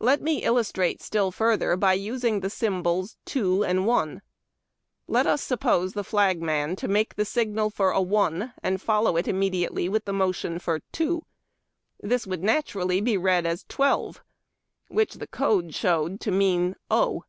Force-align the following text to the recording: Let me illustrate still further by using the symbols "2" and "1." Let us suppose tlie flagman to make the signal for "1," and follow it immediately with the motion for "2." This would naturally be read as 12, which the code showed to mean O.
Let 0.00 0.20
me 0.20 0.42
illustrate 0.42 1.00
still 1.00 1.30
further 1.30 1.76
by 1.76 1.92
using 1.92 2.40
the 2.40 2.50
symbols 2.50 3.16
"2" 3.26 3.62
and 3.62 3.86
"1." 3.86 4.20
Let 5.06 5.28
us 5.28 5.42
suppose 5.42 5.92
tlie 5.94 6.04
flagman 6.04 6.74
to 6.74 6.88
make 6.88 7.14
the 7.14 7.24
signal 7.24 7.70
for 7.70 7.92
"1," 7.96 8.52
and 8.64 8.82
follow 8.82 9.16
it 9.16 9.28
immediately 9.28 9.88
with 9.88 10.06
the 10.06 10.12
motion 10.12 10.58
for 10.58 10.80
"2." 10.90 11.24
This 12.00 12.26
would 12.26 12.42
naturally 12.42 13.00
be 13.00 13.16
read 13.16 13.46
as 13.46 13.62
12, 13.68 14.24
which 14.88 15.14
the 15.18 15.28
code 15.28 15.72
showed 15.72 16.18
to 16.18 16.32
mean 16.32 16.74
O. 16.90 17.22